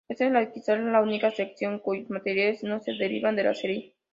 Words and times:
Esta 0.09 0.25
es 0.41 0.49
quizás 0.49 0.79
la 0.79 0.99
única 1.03 1.29
sección 1.29 1.77
cuyos 1.77 2.09
materiales 2.09 2.63
no 2.63 2.79
se 2.79 2.91
derivan 2.93 3.35
de 3.35 3.43
la 3.43 3.53
serie. 3.53 3.93